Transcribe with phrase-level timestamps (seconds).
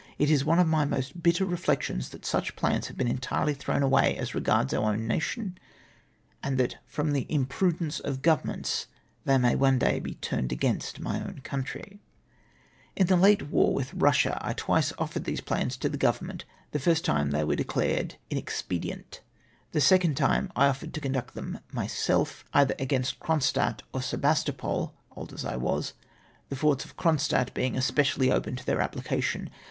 [0.17, 3.83] It is one of my most bitter reflections that such plans have been utterly thrown
[3.83, 5.59] away as regards our own nation,
[6.41, 8.87] and that from the imprudence of Governments
[9.25, 12.01] they may one day be turned against my own country.
[12.97, 15.23] 236 FAITH KEPT WITH MY COUXTrtY In the late war witli Eussia, I twice offered
[15.25, 16.45] these plans to the Government.
[16.73, 19.19] Tlie hrst time tliey were de clared ^^inexpedient!''
[19.71, 24.93] The second time I offered to conduct them myself^ either against Cronstadt or Sebas topol—
[25.15, 25.93] old as I w^as—
[26.49, 29.49] the forts of Cronstadt being especially open to their apphcation.